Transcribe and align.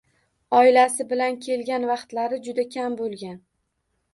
Oilasi 0.59 1.05
bilan 1.11 1.37
kelgan 1.47 1.85
vaqtlari 1.91 2.41
juda 2.49 2.67
kam 2.77 2.97
bo‘lgan 3.03 3.37